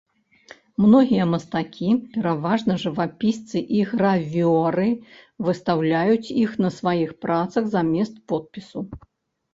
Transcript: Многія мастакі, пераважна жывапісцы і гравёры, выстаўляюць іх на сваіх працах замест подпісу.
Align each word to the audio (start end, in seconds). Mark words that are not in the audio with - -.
Многія 0.83 1.25
мастакі, 1.33 1.89
пераважна 2.15 2.77
жывапісцы 2.83 3.57
і 3.79 3.85
гравёры, 3.91 4.89
выстаўляюць 5.49 6.33
іх 6.45 6.57
на 6.67 6.73
сваіх 6.79 7.09
працах 7.27 7.63
замест 7.75 8.15
подпісу. 8.33 8.79